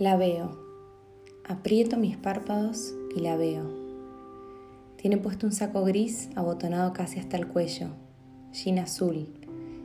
La 0.00 0.16
veo. 0.16 0.58
Aprieto 1.44 1.96
mis 1.96 2.16
párpados 2.16 2.92
y 3.14 3.20
la 3.20 3.36
veo. 3.36 3.62
Tiene 4.96 5.18
puesto 5.18 5.46
un 5.46 5.52
saco 5.52 5.84
gris 5.84 6.30
abotonado 6.34 6.92
casi 6.92 7.20
hasta 7.20 7.36
el 7.36 7.46
cuello, 7.46 7.90
jean 8.52 8.80
azul, 8.80 9.28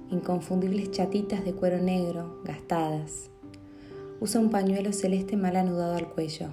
inconfundibles 0.10 0.90
chatitas 0.90 1.46
de 1.46 1.54
cuero 1.54 1.78
negro, 1.78 2.42
gastadas. 2.44 3.30
Usa 4.20 4.42
un 4.42 4.50
pañuelo 4.50 4.94
celeste 4.94 5.38
mal 5.38 5.56
anudado 5.56 5.96
al 5.96 6.10
cuello. 6.10 6.48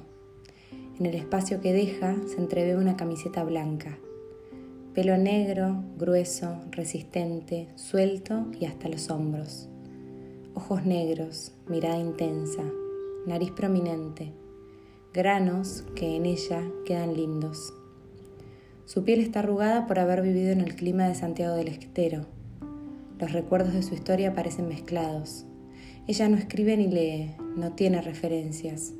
En 1.00 1.06
el 1.06 1.14
espacio 1.14 1.62
que 1.62 1.72
deja 1.72 2.14
se 2.26 2.36
entrevé 2.36 2.76
una 2.76 2.98
camiseta 2.98 3.42
blanca. 3.42 3.98
Pelo 4.92 5.16
negro, 5.16 5.82
grueso, 5.96 6.60
resistente, 6.72 7.68
suelto 7.76 8.48
y 8.60 8.66
hasta 8.66 8.90
los 8.90 9.08
hombros. 9.08 9.70
Ojos 10.52 10.84
negros, 10.84 11.52
mirada 11.68 11.96
intensa, 11.98 12.62
nariz 13.26 13.50
prominente, 13.50 14.32
granos 15.12 15.84
que 15.96 16.14
en 16.16 16.26
ella 16.26 16.62
quedan 16.84 17.14
lindos. 17.14 17.74
Su 18.84 19.02
piel 19.02 19.18
está 19.18 19.40
arrugada 19.40 19.86
por 19.88 19.98
haber 19.98 20.22
vivido 20.22 20.52
en 20.52 20.60
el 20.60 20.76
clima 20.76 21.08
de 21.08 21.16
Santiago 21.16 21.56
del 21.56 21.68
Estero. 21.68 22.26
Los 23.18 23.32
recuerdos 23.32 23.74
de 23.74 23.82
su 23.82 23.94
historia 23.94 24.32
parecen 24.32 24.68
mezclados. 24.68 25.44
Ella 26.06 26.28
no 26.28 26.36
escribe 26.36 26.76
ni 26.76 26.86
lee, 26.86 27.34
no 27.56 27.72
tiene 27.72 28.00
referencias. 28.00 28.92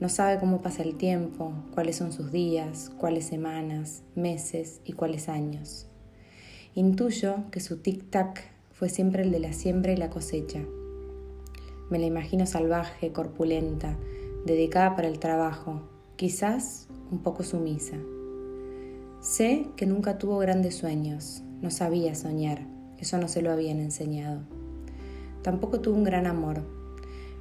No 0.00 0.10
sabe 0.10 0.38
cómo 0.38 0.60
pasa 0.60 0.82
el 0.82 0.96
tiempo, 0.96 1.54
cuáles 1.72 1.96
son 1.96 2.12
sus 2.12 2.30
días, 2.30 2.90
cuáles 2.98 3.24
semanas, 3.24 4.02
meses 4.14 4.82
y 4.84 4.92
cuáles 4.92 5.30
años. 5.30 5.86
Intuyo 6.74 7.50
que 7.50 7.60
su 7.60 7.82
tic-tac 7.82 8.40
fue 8.72 8.90
siempre 8.90 9.22
el 9.22 9.30
de 9.30 9.40
la 9.40 9.52
siembra 9.54 9.92
y 9.92 9.96
la 9.96 10.10
cosecha. 10.10 10.60
Me 11.92 11.98
la 11.98 12.06
imagino 12.06 12.46
salvaje, 12.46 13.12
corpulenta, 13.12 13.98
dedicada 14.46 14.96
para 14.96 15.08
el 15.08 15.18
trabajo, 15.18 15.82
quizás 16.16 16.88
un 17.10 17.18
poco 17.18 17.42
sumisa. 17.42 17.98
Sé 19.20 19.66
que 19.76 19.84
nunca 19.84 20.16
tuvo 20.16 20.38
grandes 20.38 20.74
sueños, 20.74 21.42
no 21.60 21.70
sabía 21.70 22.14
soñar, 22.14 22.62
eso 22.98 23.18
no 23.18 23.28
se 23.28 23.42
lo 23.42 23.52
habían 23.52 23.78
enseñado. 23.78 24.40
Tampoco 25.42 25.80
tuvo 25.80 25.96
un 25.96 26.04
gran 26.04 26.26
amor. 26.26 26.62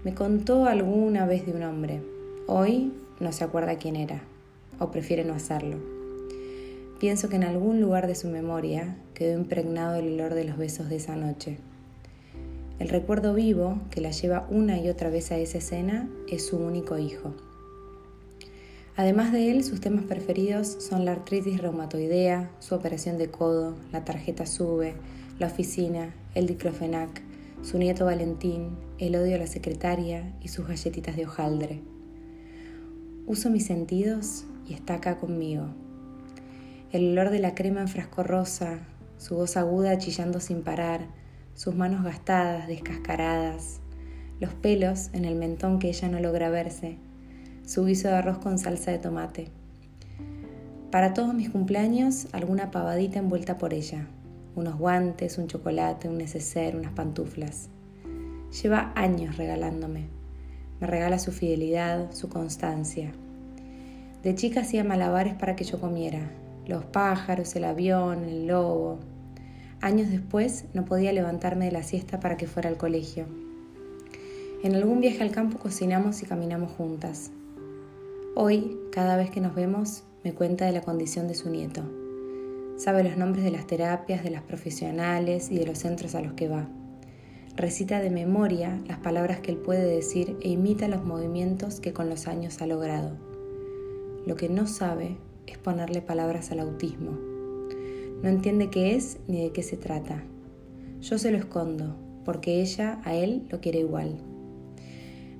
Me 0.03 0.13
contó 0.13 0.65
alguna 0.65 1.25
vez 1.25 1.45
de 1.45 1.53
un 1.53 1.63
hombre. 1.63 2.01
Hoy 2.45 2.91
no 3.21 3.31
se 3.31 3.45
acuerda 3.45 3.77
quién 3.77 3.95
era, 3.95 4.21
o 4.79 4.91
prefiere 4.91 5.23
no 5.23 5.33
hacerlo. 5.33 5.77
Pienso 6.99 7.29
que 7.29 7.37
en 7.37 7.45
algún 7.45 7.79
lugar 7.79 8.05
de 8.05 8.15
su 8.15 8.27
memoria 8.27 8.97
quedó 9.13 9.39
impregnado 9.39 9.95
el 9.95 10.15
olor 10.15 10.33
de 10.33 10.43
los 10.43 10.57
besos 10.57 10.89
de 10.89 10.97
esa 10.97 11.15
noche. 11.15 11.57
El 12.81 12.89
recuerdo 12.89 13.35
vivo 13.35 13.79
que 13.91 14.01
la 14.01 14.09
lleva 14.09 14.47
una 14.49 14.79
y 14.79 14.89
otra 14.89 15.11
vez 15.11 15.31
a 15.31 15.37
esa 15.37 15.59
escena 15.59 16.09
es 16.27 16.47
su 16.47 16.57
único 16.57 16.97
hijo. 16.97 17.31
Además 18.95 19.31
de 19.31 19.51
él, 19.51 19.63
sus 19.63 19.81
temas 19.81 20.05
preferidos 20.05 20.77
son 20.79 21.05
la 21.05 21.11
artritis 21.11 21.61
reumatoidea, 21.61 22.49
su 22.57 22.73
operación 22.73 23.19
de 23.19 23.29
codo, 23.29 23.75
la 23.91 24.03
tarjeta 24.03 24.47
SUBE, 24.47 24.95
la 25.37 25.45
oficina, 25.45 26.15
el 26.33 26.47
diclofenac, 26.47 27.21
su 27.61 27.77
nieto 27.77 28.05
Valentín, 28.05 28.75
el 28.97 29.15
odio 29.15 29.35
a 29.35 29.39
la 29.39 29.45
secretaria 29.45 30.33
y 30.41 30.47
sus 30.47 30.67
galletitas 30.67 31.15
de 31.15 31.27
hojaldre. 31.27 31.81
Uso 33.27 33.51
mis 33.51 33.67
sentidos 33.67 34.45
y 34.67 34.73
está 34.73 34.95
acá 34.95 35.19
conmigo. 35.19 35.67
El 36.91 37.11
olor 37.11 37.29
de 37.29 37.37
la 37.37 37.53
crema 37.53 37.81
en 37.81 37.89
frasco 37.89 38.23
rosa, 38.23 38.79
su 39.19 39.35
voz 39.35 39.55
aguda 39.55 39.99
chillando 39.99 40.39
sin 40.39 40.63
parar, 40.63 41.20
sus 41.53 41.75
manos 41.75 42.03
gastadas, 42.03 42.67
descascaradas, 42.67 43.79
los 44.39 44.53
pelos 44.53 45.09
en 45.13 45.25
el 45.25 45.35
mentón 45.35 45.79
que 45.79 45.89
ella 45.89 46.09
no 46.09 46.19
logra 46.19 46.49
verse, 46.49 46.97
su 47.65 47.85
guiso 47.85 48.07
de 48.07 48.15
arroz 48.15 48.39
con 48.39 48.57
salsa 48.57 48.91
de 48.91 48.97
tomate. 48.97 49.47
Para 50.91 51.13
todos 51.13 51.33
mis 51.33 51.49
cumpleaños, 51.49 52.27
alguna 52.33 52.71
pavadita 52.71 53.19
envuelta 53.19 53.57
por 53.57 53.73
ella, 53.73 54.07
unos 54.55 54.77
guantes, 54.77 55.37
un 55.37 55.47
chocolate, 55.47 56.09
un 56.09 56.17
neceser, 56.17 56.75
unas 56.75 56.91
pantuflas. 56.91 57.69
Lleva 58.61 58.91
años 58.95 59.37
regalándome. 59.37 60.07
Me 60.81 60.87
regala 60.87 61.19
su 61.19 61.31
fidelidad, 61.31 62.11
su 62.11 62.27
constancia. 62.27 63.11
De 64.23 64.35
chica 64.35 64.61
hacía 64.61 64.83
malabares 64.83 65.35
para 65.35 65.55
que 65.55 65.63
yo 65.63 65.79
comiera. 65.79 66.29
Los 66.65 66.83
pájaros, 66.83 67.55
el 67.55 67.63
avión, 67.63 68.25
el 68.25 68.47
lobo, 68.47 68.99
Años 69.81 70.11
después 70.11 70.65
no 70.75 70.85
podía 70.85 71.11
levantarme 71.11 71.65
de 71.65 71.71
la 71.71 71.81
siesta 71.81 72.19
para 72.19 72.37
que 72.37 72.45
fuera 72.45 72.69
al 72.69 72.77
colegio. 72.77 73.25
En 74.63 74.75
algún 74.75 75.01
viaje 75.01 75.23
al 75.23 75.31
campo 75.31 75.57
cocinamos 75.57 76.21
y 76.21 76.27
caminamos 76.27 76.71
juntas. 76.73 77.31
Hoy, 78.35 78.77
cada 78.91 79.17
vez 79.17 79.31
que 79.31 79.41
nos 79.41 79.55
vemos, 79.55 80.03
me 80.23 80.33
cuenta 80.33 80.67
de 80.67 80.71
la 80.71 80.83
condición 80.83 81.27
de 81.27 81.33
su 81.33 81.49
nieto. 81.49 81.81
Sabe 82.77 83.03
los 83.03 83.17
nombres 83.17 83.43
de 83.43 83.49
las 83.49 83.65
terapias, 83.65 84.23
de 84.23 84.29
las 84.29 84.43
profesionales 84.43 85.49
y 85.49 85.57
de 85.57 85.65
los 85.65 85.79
centros 85.79 86.13
a 86.13 86.21
los 86.21 86.33
que 86.33 86.47
va. 86.47 86.69
Recita 87.55 88.01
de 88.01 88.11
memoria 88.11 88.79
las 88.87 88.99
palabras 88.99 89.39
que 89.39 89.49
él 89.49 89.57
puede 89.57 89.83
decir 89.83 90.37
e 90.41 90.49
imita 90.49 90.87
los 90.89 91.03
movimientos 91.03 91.79
que 91.79 91.91
con 91.91 92.07
los 92.07 92.27
años 92.27 92.61
ha 92.61 92.67
logrado. 92.67 93.17
Lo 94.27 94.35
que 94.35 94.47
no 94.47 94.67
sabe 94.67 95.17
es 95.47 95.57
ponerle 95.57 96.03
palabras 96.03 96.51
al 96.51 96.59
autismo 96.59 97.30
no 98.21 98.29
entiende 98.29 98.69
qué 98.69 98.95
es 98.95 99.17
ni 99.27 99.43
de 99.43 99.51
qué 99.51 99.63
se 99.63 99.77
trata. 99.77 100.23
Yo 100.99 101.17
se 101.17 101.31
lo 101.31 101.37
escondo, 101.37 101.95
porque 102.23 102.61
ella 102.61 103.01
a 103.03 103.15
él 103.15 103.47
lo 103.49 103.59
quiere 103.59 103.79
igual. 103.79 104.21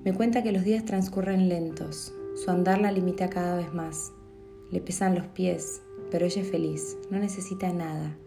Me 0.04 0.14
cuenta 0.14 0.42
que 0.42 0.52
los 0.52 0.64
días 0.64 0.84
transcurren 0.84 1.48
lentos, 1.48 2.14
su 2.36 2.50
andar 2.50 2.82
la 2.82 2.92
limita 2.92 3.30
cada 3.30 3.56
vez 3.58 3.72
más. 3.74 4.12
Le 4.72 4.82
pesan 4.82 5.14
los 5.14 5.28
pies, 5.28 5.84
pero 6.10 6.26
ella 6.26 6.42
es 6.42 6.50
feliz, 6.50 6.98
no 7.12 7.20
necesita 7.20 7.72
nada. 7.72 8.18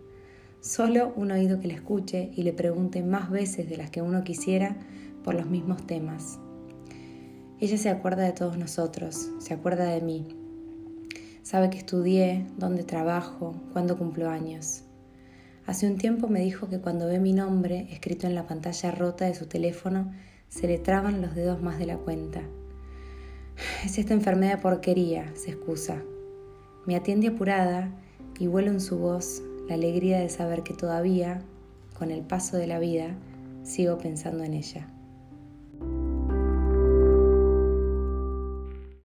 Solo 0.60 1.12
un 1.16 1.32
oído 1.32 1.58
que 1.58 1.68
le 1.68 1.74
escuche 1.74 2.30
y 2.36 2.42
le 2.42 2.52
pregunte 2.52 3.02
más 3.02 3.30
veces 3.30 3.68
de 3.68 3.76
las 3.76 3.90
que 3.90 4.02
uno 4.02 4.22
quisiera 4.22 4.76
por 5.24 5.34
los 5.34 5.46
mismos 5.46 5.84
temas. 5.86 6.38
Ella 7.60 7.76
se 7.76 7.88
acuerda 7.88 8.22
de 8.22 8.32
todos 8.32 8.56
nosotros, 8.56 9.30
se 9.38 9.52
acuerda 9.52 9.86
de 9.86 10.00
mí, 10.00 10.26
Sabe 11.44 11.68
que 11.68 11.76
estudié, 11.76 12.46
dónde 12.56 12.84
trabajo, 12.84 13.54
cuándo 13.74 13.98
cumplo 13.98 14.30
años. 14.30 14.84
Hace 15.66 15.86
un 15.86 15.98
tiempo 15.98 16.26
me 16.26 16.40
dijo 16.40 16.70
que 16.70 16.80
cuando 16.80 17.06
ve 17.06 17.20
mi 17.20 17.34
nombre 17.34 17.86
escrito 17.90 18.26
en 18.26 18.34
la 18.34 18.46
pantalla 18.46 18.90
rota 18.92 19.26
de 19.26 19.34
su 19.34 19.44
teléfono, 19.44 20.10
se 20.48 20.66
le 20.66 20.78
traban 20.78 21.20
los 21.20 21.34
dedos 21.34 21.60
más 21.60 21.78
de 21.78 21.84
la 21.84 21.98
cuenta. 21.98 22.40
Es 23.84 23.98
esta 23.98 24.14
enfermedad 24.14 24.56
de 24.56 24.62
porquería, 24.62 25.36
se 25.36 25.50
excusa. 25.50 26.02
Me 26.86 26.96
atiende 26.96 27.28
apurada 27.28 27.90
y 28.38 28.46
vuelo 28.46 28.70
en 28.70 28.80
su 28.80 28.96
voz 28.96 29.42
la 29.68 29.74
alegría 29.74 30.20
de 30.20 30.30
saber 30.30 30.62
que 30.62 30.72
todavía, 30.72 31.42
con 31.98 32.10
el 32.10 32.22
paso 32.22 32.56
de 32.56 32.68
la 32.68 32.78
vida, 32.78 33.18
sigo 33.64 33.98
pensando 33.98 34.44
en 34.44 34.54
ella. 34.54 34.93